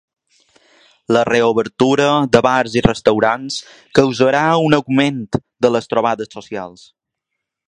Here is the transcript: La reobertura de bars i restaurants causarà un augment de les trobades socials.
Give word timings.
La 1.15 1.21
reobertura 1.29 2.07
de 2.37 2.41
bars 2.47 2.79
i 2.81 2.83
restaurants 2.87 3.61
causarà 4.01 4.43
un 4.71 4.81
augment 4.81 5.23
de 5.67 5.73
les 5.77 5.93
trobades 5.95 6.37
socials. 6.39 6.89